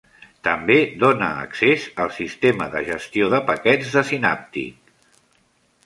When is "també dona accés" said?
0.45-1.85